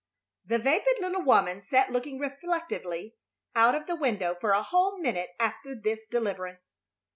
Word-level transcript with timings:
The 0.43 0.57
vapid 0.57 0.97
little 0.99 1.21
woman 1.21 1.61
sat 1.61 1.91
looking 1.91 2.17
reflectively 2.17 3.17
out 3.53 3.75
of 3.75 3.85
the 3.85 3.95
window 3.95 4.33
for 4.33 4.49
a 4.49 4.63
whole 4.63 4.97
minute 4.97 5.29
after 5.39 5.75
this 5.75 6.07
deliverance. 6.07 6.73